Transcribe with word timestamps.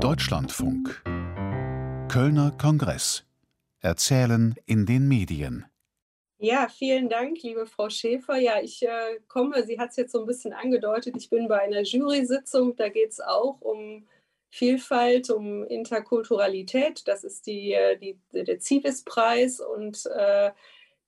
Deutschlandfunk 0.00 1.02
Kölner 2.08 2.52
Kongress 2.58 3.24
Erzählen 3.80 4.54
in 4.66 4.86
den 4.86 5.08
Medien 5.08 5.66
ja, 6.38 6.68
vielen 6.68 7.08
Dank, 7.08 7.42
liebe 7.42 7.64
Frau 7.64 7.88
Schäfer. 7.88 8.36
Ja, 8.36 8.60
ich 8.60 8.82
äh, 8.82 9.18
komme, 9.28 9.64
sie 9.64 9.78
hat 9.78 9.90
es 9.90 9.96
jetzt 9.96 10.12
so 10.12 10.20
ein 10.20 10.26
bisschen 10.26 10.52
angedeutet, 10.52 11.14
ich 11.16 11.30
bin 11.30 11.48
bei 11.48 11.62
einer 11.62 11.80
Jury-Sitzung, 11.80 12.76
da 12.76 12.90
geht 12.90 13.12
es 13.12 13.20
auch 13.20 13.62
um 13.62 14.06
Vielfalt, 14.50 15.30
um 15.30 15.64
Interkulturalität. 15.64 17.08
Das 17.08 17.24
ist 17.24 17.46
die, 17.46 17.72
äh, 17.72 17.96
die, 17.96 18.18
der 18.32 18.60
Civis-Preis 18.60 19.60
und 19.60 20.04
äh, 20.14 20.50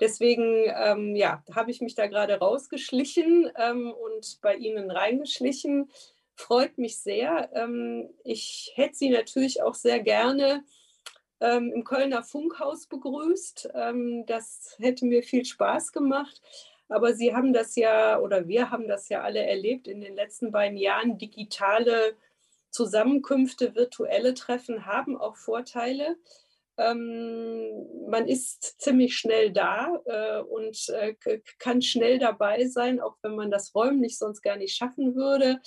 deswegen 0.00 0.64
ähm, 0.74 1.14
ja, 1.16 1.44
habe 1.54 1.70
ich 1.70 1.82
mich 1.82 1.96
da 1.96 2.06
gerade 2.06 2.38
rausgeschlichen 2.38 3.50
ähm, 3.56 3.92
und 3.92 4.38
bei 4.40 4.54
Ihnen 4.54 4.90
reingeschlichen. 4.90 5.90
Freut 6.36 6.76
mich 6.76 6.98
sehr. 6.98 7.50
Ähm, 7.54 8.10
ich 8.22 8.72
hätte 8.74 8.94
Sie 8.94 9.08
natürlich 9.08 9.62
auch 9.62 9.74
sehr 9.74 10.00
gerne 10.00 10.64
ähm, 11.40 11.72
im 11.74 11.82
Kölner 11.82 12.22
Funkhaus 12.22 12.86
begrüßt. 12.86 13.70
Ähm, 13.74 14.24
das 14.26 14.76
hätte 14.78 15.06
mir 15.06 15.22
viel 15.22 15.46
Spaß 15.46 15.92
gemacht. 15.92 16.40
Aber 16.88 17.14
Sie 17.14 17.34
haben 17.34 17.54
das 17.54 17.74
ja 17.74 18.20
oder 18.20 18.46
wir 18.46 18.70
haben 18.70 18.86
das 18.86 19.08
ja 19.08 19.22
alle 19.22 19.44
erlebt 19.44 19.88
in 19.88 20.02
den 20.02 20.14
letzten 20.14 20.52
beiden 20.52 20.76
Jahren. 20.76 21.18
Digitale 21.18 22.16
Zusammenkünfte, 22.70 23.74
virtuelle 23.74 24.34
Treffen 24.34 24.84
haben 24.84 25.16
auch 25.16 25.36
Vorteile. 25.36 26.16
Man 26.78 28.28
ist 28.28 28.82
ziemlich 28.82 29.16
schnell 29.16 29.50
da 29.50 29.98
äh, 30.04 30.42
und 30.42 30.90
äh, 30.90 31.14
kann 31.58 31.80
schnell 31.80 32.18
dabei 32.18 32.66
sein, 32.66 33.00
auch 33.00 33.16
wenn 33.22 33.34
man 33.34 33.50
das 33.50 33.74
räumlich 33.74 34.18
sonst 34.18 34.42
gar 34.42 34.56
nicht 34.56 34.76
schaffen 34.76 35.14
würde. 35.14 35.62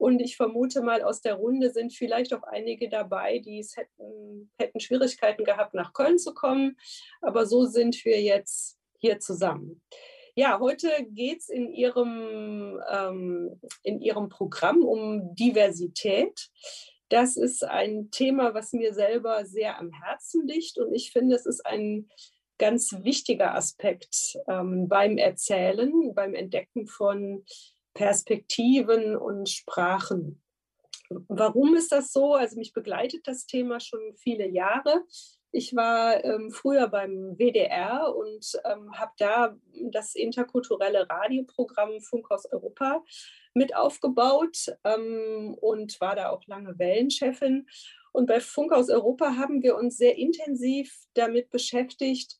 Und 0.00 0.20
ich 0.20 0.38
vermute 0.38 0.80
mal, 0.80 1.02
aus 1.02 1.20
der 1.20 1.34
Runde 1.34 1.68
sind 1.70 1.92
vielleicht 1.92 2.32
auch 2.32 2.42
einige 2.44 2.88
dabei, 2.88 3.38
die 3.38 3.58
es 3.58 3.76
hätten, 3.76 4.50
hätten 4.58 4.80
Schwierigkeiten 4.80 5.44
gehabt, 5.44 5.74
nach 5.74 5.92
Köln 5.92 6.18
zu 6.18 6.32
kommen. 6.32 6.78
Aber 7.20 7.44
so 7.44 7.66
sind 7.66 8.02
wir 8.06 8.18
jetzt 8.22 8.78
hier 8.98 9.20
zusammen. 9.20 9.82
Ja, 10.34 10.58
heute 10.58 10.88
geht 11.10 11.40
es 11.40 11.50
in, 11.50 11.70
Ihrem, 11.70 12.80
ähm, 12.90 13.60
in 13.82 14.00
Ihrem 14.00 14.30
Programm 14.30 14.84
um 14.84 15.34
Diversität. 15.34 16.48
Das 17.10 17.36
ist 17.36 17.62
ein 17.62 18.10
Thema, 18.10 18.54
was 18.54 18.72
mir 18.72 18.94
selber 18.94 19.44
sehr 19.44 19.78
am 19.78 19.92
Herzen 19.92 20.46
liegt. 20.46 20.78
Und 20.78 20.94
ich 20.94 21.12
finde, 21.12 21.36
es 21.36 21.44
ist 21.44 21.66
ein 21.66 22.08
ganz 22.56 22.94
wichtiger 23.02 23.54
Aspekt 23.54 24.38
ähm, 24.48 24.88
beim 24.88 25.18
Erzählen, 25.18 26.14
beim 26.14 26.32
Entdecken 26.32 26.86
von 26.86 27.44
Perspektiven 27.94 29.16
und 29.16 29.48
Sprachen. 29.48 30.42
Warum 31.28 31.74
ist 31.74 31.92
das 31.92 32.12
so? 32.12 32.34
Also 32.34 32.56
mich 32.56 32.72
begleitet 32.72 33.26
das 33.26 33.46
Thema 33.46 33.80
schon 33.80 34.14
viele 34.16 34.48
Jahre. 34.48 35.04
Ich 35.52 35.74
war 35.74 36.24
ähm, 36.24 36.52
früher 36.52 36.86
beim 36.86 37.36
WDR 37.36 38.14
und 38.14 38.52
ähm, 38.64 38.96
habe 38.96 39.10
da 39.18 39.56
das 39.90 40.14
interkulturelle 40.14 41.08
Radioprogramm 41.10 42.00
Funk 42.00 42.30
aus 42.30 42.46
Europa 42.52 43.02
mit 43.52 43.74
aufgebaut 43.74 44.66
ähm, 44.84 45.56
und 45.60 46.00
war 46.00 46.14
da 46.14 46.30
auch 46.30 46.46
lange 46.46 46.78
Wellenchefin. 46.78 47.66
Und 48.12 48.26
bei 48.26 48.40
Funk 48.40 48.72
aus 48.72 48.90
Europa 48.90 49.36
haben 49.36 49.62
wir 49.62 49.76
uns 49.76 49.96
sehr 49.96 50.16
intensiv 50.16 50.94
damit 51.14 51.50
beschäftigt, 51.50 52.39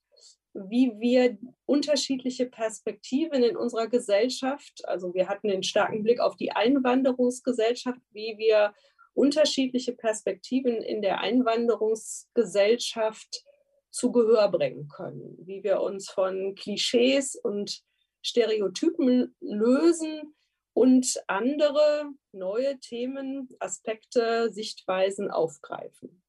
wie 0.53 0.93
wir 0.99 1.39
unterschiedliche 1.67 2.47
Perspektiven 2.47 3.43
in 3.43 3.57
unserer 3.57 3.87
Gesellschaft, 3.87 4.87
also 4.87 5.15
wir 5.15 5.29
hatten 5.29 5.49
den 5.49 5.63
starken 5.63 6.03
Blick 6.03 6.21
auf 6.21 6.37
die 6.37 6.53
Einwanderungsgesellschaft, 6.53 8.01
wie 8.11 8.37
wir 8.39 8.75
unterschiedliche 9.15 9.93
Perspektiven 9.93 10.83
in 10.83 11.03
der 11.03 11.21
Einwanderungsgesellschaft 11.21 13.45
zu 13.91 14.13
Gehör 14.13 14.51
bringen 14.51 14.89
können, 14.89 15.37
wie 15.47 15.63
wir 15.63 15.81
uns 15.81 16.11
von 16.11 16.55
Klischees 16.55 17.37
und 17.37 17.83
Stereotypen 18.23 19.35
lösen 19.41 20.35
und 20.75 21.23
andere 21.27 22.11
neue 22.33 22.79
Themen, 22.79 23.49
Aspekte, 23.59 24.53
Sichtweisen 24.53 25.31
aufgreifen. 25.31 26.23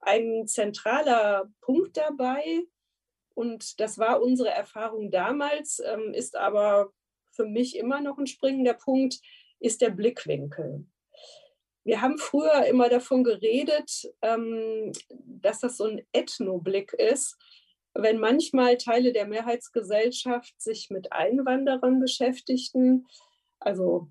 Ein 0.00 0.46
zentraler 0.46 1.50
Punkt 1.60 1.96
dabei 1.96 2.64
und 3.34 3.80
das 3.80 3.98
war 3.98 4.22
unsere 4.22 4.50
Erfahrung 4.50 5.10
damals, 5.10 5.80
ähm, 5.84 6.12
ist 6.14 6.36
aber 6.36 6.92
für 7.30 7.46
mich 7.46 7.76
immer 7.76 8.00
noch 8.00 8.18
ein 8.18 8.26
springender 8.26 8.74
Punkt, 8.74 9.20
ist 9.60 9.80
der 9.80 9.90
Blickwinkel. 9.90 10.86
Wir 11.84 12.00
haben 12.00 12.18
früher 12.18 12.64
immer 12.66 12.88
davon 12.88 13.24
geredet, 13.24 14.12
ähm, 14.22 14.92
dass 15.08 15.60
das 15.60 15.76
so 15.76 15.84
ein 15.84 16.06
Ethnoblick 16.12 16.92
ist, 16.92 17.36
wenn 17.94 18.18
manchmal 18.18 18.76
Teile 18.78 19.12
der 19.12 19.26
Mehrheitsgesellschaft 19.26 20.60
sich 20.60 20.90
mit 20.90 21.12
Einwanderern 21.12 22.00
beschäftigten, 22.00 23.06
also 23.58 24.08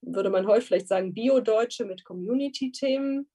würde 0.00 0.30
man 0.30 0.46
heute 0.46 0.66
vielleicht 0.66 0.88
sagen 0.88 1.14
Bio-Deutsche 1.14 1.84
mit 1.84 2.04
Community-Themen, 2.04 3.28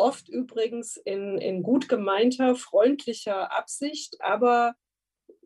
oft 0.00 0.28
übrigens 0.28 0.96
in, 0.96 1.38
in 1.38 1.62
gut 1.62 1.88
gemeinter, 1.88 2.54
freundlicher 2.56 3.56
Absicht, 3.56 4.16
aber 4.20 4.74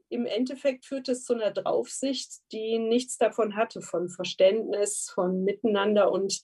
im 0.09 0.27
Endeffekt 0.27 0.87
führt 0.87 1.09
es 1.09 1.25
zu 1.25 1.35
einer 1.35 1.51
Draufsicht, 1.51 2.41
die 2.53 2.79
nichts 2.79 3.19
davon 3.19 3.57
hatte, 3.57 3.83
von 3.83 4.09
Verständnis, 4.09 5.11
von 5.13 5.43
Miteinander 5.45 6.13
und 6.13 6.43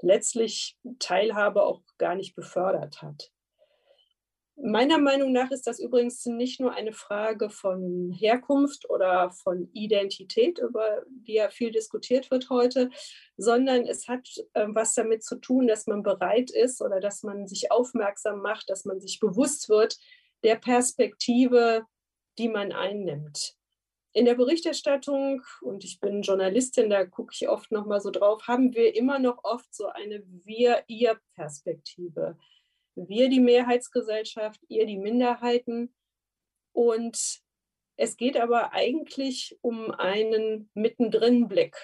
letztlich 0.00 0.78
Teilhabe 0.98 1.62
auch 1.62 1.82
gar 1.98 2.14
nicht 2.14 2.34
befördert 2.34 3.02
hat. 3.02 3.32
Meiner 4.60 4.98
Meinung 4.98 5.30
nach 5.30 5.52
ist 5.52 5.68
das 5.68 5.78
übrigens 5.78 6.26
nicht 6.26 6.58
nur 6.58 6.72
eine 6.72 6.92
Frage 6.92 7.48
von 7.48 8.10
Herkunft 8.10 8.90
oder 8.90 9.30
von 9.30 9.70
Identität, 9.72 10.58
über 10.58 11.04
die 11.08 11.34
ja 11.34 11.48
viel 11.48 11.70
diskutiert 11.70 12.32
wird 12.32 12.50
heute, 12.50 12.90
sondern 13.36 13.86
es 13.86 14.08
hat 14.08 14.28
äh, 14.54 14.66
was 14.68 14.94
damit 14.94 15.22
zu 15.22 15.36
tun, 15.36 15.68
dass 15.68 15.86
man 15.86 16.02
bereit 16.02 16.50
ist 16.50 16.82
oder 16.82 16.98
dass 16.98 17.22
man 17.22 17.46
sich 17.46 17.70
aufmerksam 17.70 18.40
macht, 18.40 18.68
dass 18.68 18.84
man 18.84 19.00
sich 19.00 19.20
bewusst 19.20 19.68
wird 19.68 19.96
der 20.42 20.56
Perspektive, 20.56 21.84
die 22.36 22.48
man 22.48 22.72
einnimmt. 22.72 23.54
In 24.12 24.24
der 24.24 24.34
Berichterstattung, 24.34 25.42
und 25.60 25.84
ich 25.84 26.00
bin 26.00 26.22
Journalistin, 26.22 26.90
da 26.90 27.04
gucke 27.04 27.32
ich 27.32 27.48
oft 27.48 27.70
noch 27.70 27.86
mal 27.86 28.00
so 28.00 28.10
drauf, 28.10 28.48
haben 28.48 28.74
wir 28.74 28.96
immer 28.96 29.20
noch 29.20 29.44
oft 29.44 29.72
so 29.72 29.86
eine 29.86 30.24
Wir-Ihr-Perspektive 30.44 32.36
wir 33.06 33.28
die 33.28 33.40
Mehrheitsgesellschaft, 33.40 34.60
ihr 34.68 34.86
die 34.86 34.98
Minderheiten. 34.98 35.94
Und 36.72 37.40
es 37.96 38.16
geht 38.16 38.36
aber 38.36 38.72
eigentlich 38.72 39.58
um 39.60 39.90
einen 39.90 40.70
Mittendrin-Blick. 40.74 41.76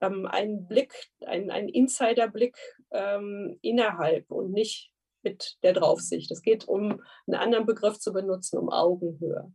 Ähm, 0.00 0.26
einen 0.26 0.68
Blick, 0.68 0.94
ein, 1.24 1.50
ein 1.50 1.68
Insider-Blick 1.68 2.56
ähm, 2.90 3.58
innerhalb 3.62 4.30
und 4.30 4.52
nicht 4.52 4.92
mit 5.22 5.58
der 5.62 5.72
Draufsicht. 5.72 6.30
Es 6.30 6.42
geht 6.42 6.66
um 6.66 7.02
einen 7.26 7.34
anderen 7.34 7.66
Begriff 7.66 7.98
zu 7.98 8.12
benutzen, 8.12 8.58
um 8.58 8.68
Augenhöhe. 8.68 9.52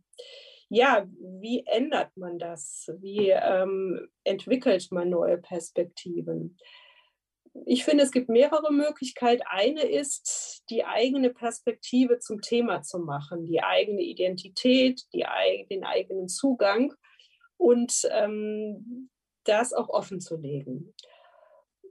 Ja, 0.68 1.06
wie 1.18 1.64
ändert 1.66 2.16
man 2.16 2.38
das? 2.38 2.90
Wie 3.00 3.30
ähm, 3.30 4.08
entwickelt 4.24 4.90
man 4.90 5.10
neue 5.10 5.38
Perspektiven? 5.38 6.58
Ich 7.66 7.84
finde, 7.84 8.02
es 8.02 8.10
gibt 8.10 8.28
mehrere 8.28 8.72
Möglichkeiten. 8.72 9.42
Eine 9.48 9.82
ist, 9.82 10.64
die 10.70 10.84
eigene 10.84 11.30
Perspektive 11.30 12.18
zum 12.18 12.40
Thema 12.40 12.82
zu 12.82 12.98
machen, 12.98 13.46
die 13.46 13.62
eigene 13.62 14.02
Identität, 14.02 15.02
die, 15.12 15.24
den 15.70 15.84
eigenen 15.84 16.28
Zugang 16.28 16.94
und 17.56 18.08
ähm, 18.10 19.08
das 19.44 19.72
auch 19.72 19.88
offen 19.88 20.20
zu 20.20 20.36
legen. 20.36 20.94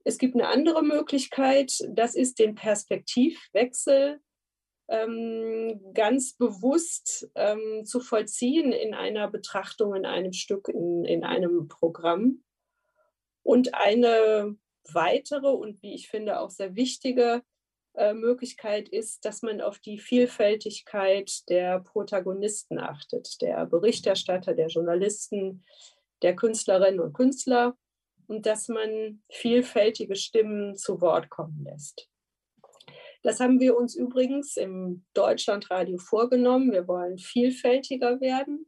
Es 0.04 0.18
gibt 0.18 0.36
eine 0.36 0.50
andere 0.50 0.84
Möglichkeit, 0.84 1.74
das 1.90 2.14
ist 2.16 2.40
den 2.40 2.56
Perspektivwechsel 2.56 4.20
ähm, 4.90 5.80
ganz 5.94 6.34
bewusst 6.34 7.32
ähm, 7.36 7.86
zu 7.86 8.02
vollziehen 8.02 8.74
in 8.74 8.94
einer 8.94 9.30
Betrachtung, 9.30 9.96
in 9.96 10.06
einem 10.06 10.34
Stück, 10.34 10.68
in, 10.68 11.06
in 11.06 11.24
einem 11.24 11.70
Programm. 11.70 12.44
Und 13.44 13.74
eine 13.76 14.58
weitere 14.92 15.48
und 15.48 15.82
wie 15.82 15.94
ich 15.94 16.10
finde 16.10 16.40
auch 16.40 16.50
sehr 16.50 16.76
wichtige 16.76 17.42
äh, 17.96 18.14
Möglichkeit 18.14 18.90
ist, 18.90 19.24
dass 19.24 19.42
man 19.42 19.62
auf 19.62 19.80
die 19.80 20.00
Vielfältigkeit 20.00 21.48
der 21.50 21.80
Protagonisten 21.80 22.80
achtet, 22.80 23.42
der 23.42 23.66
Berichterstatter, 23.66 24.54
der 24.54 24.68
Journalisten, 24.68 25.64
der 26.24 26.36
Künstlerinnen 26.36 27.00
und 27.00 27.14
Künstler 27.14 27.78
und 28.28 28.46
dass 28.46 28.68
man 28.68 29.22
vielfältige 29.30 30.16
Stimmen 30.16 30.76
zu 30.76 31.02
Wort 31.02 31.30
kommen 31.30 31.64
lässt. 31.64 32.10
Das 33.22 33.40
haben 33.40 33.60
wir 33.60 33.78
uns 33.78 33.96
übrigens 33.96 34.58
im 34.58 35.06
Deutschlandradio 35.14 35.98
vorgenommen. 35.98 36.72
Wir 36.72 36.88
wollen 36.88 37.18
vielfältiger 37.18 38.20
werden, 38.20 38.66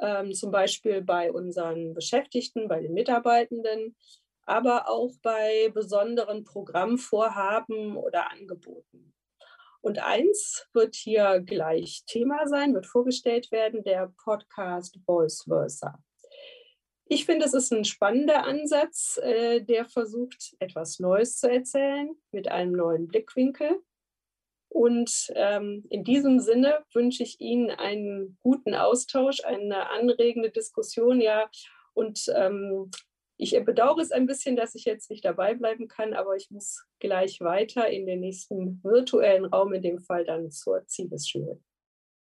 ähm, 0.00 0.32
zum 0.32 0.50
Beispiel 0.50 1.02
bei 1.02 1.30
unseren 1.30 1.94
Beschäftigten, 1.94 2.68
bei 2.68 2.80
den 2.80 2.94
Mitarbeitenden, 2.94 3.94
aber 4.46 4.88
auch 4.88 5.12
bei 5.22 5.70
besonderen 5.74 6.44
Programmvorhaben 6.44 7.96
oder 7.96 8.30
Angeboten. 8.30 9.12
Und 9.80 9.98
eins 9.98 10.66
wird 10.72 10.94
hier 10.94 11.40
gleich 11.40 12.02
Thema 12.06 12.48
sein, 12.48 12.74
wird 12.74 12.86
vorgestellt 12.86 13.52
werden, 13.52 13.84
der 13.84 14.12
Podcast 14.24 14.98
Voice 15.04 15.44
Versa. 15.46 16.02
Ich 17.08 17.24
finde, 17.24 17.44
es 17.44 17.54
ist 17.54 17.72
ein 17.72 17.84
spannender 17.84 18.44
Ansatz, 18.44 19.18
äh, 19.22 19.60
der 19.60 19.84
versucht, 19.84 20.56
etwas 20.58 20.98
Neues 20.98 21.38
zu 21.38 21.48
erzählen 21.48 22.10
mit 22.32 22.48
einem 22.48 22.72
neuen 22.72 23.06
Blickwinkel. 23.06 23.80
Und 24.68 25.32
ähm, 25.36 25.84
in 25.88 26.02
diesem 26.02 26.40
Sinne 26.40 26.84
wünsche 26.92 27.22
ich 27.22 27.40
Ihnen 27.40 27.70
einen 27.70 28.38
guten 28.42 28.74
Austausch, 28.74 29.44
eine 29.44 29.88
anregende 29.90 30.50
Diskussion, 30.50 31.20
ja. 31.20 31.48
Und 31.94 32.24
ähm, 32.34 32.90
ich 33.38 33.52
bedauere 33.64 34.00
es 34.00 34.12
ein 34.12 34.26
bisschen, 34.26 34.56
dass 34.56 34.74
ich 34.74 34.84
jetzt 34.84 35.10
nicht 35.10 35.24
dabei 35.24 35.54
bleiben 35.54 35.88
kann, 35.88 36.14
aber 36.14 36.36
ich 36.36 36.50
muss 36.50 36.86
gleich 37.00 37.40
weiter 37.40 37.88
in 37.88 38.06
den 38.06 38.20
nächsten 38.20 38.80
virtuellen 38.82 39.44
Raum, 39.44 39.72
in 39.72 39.82
dem 39.82 39.98
Fall 39.98 40.24
dann 40.24 40.50
zur 40.50 40.86
Zielesschule. 40.86 41.60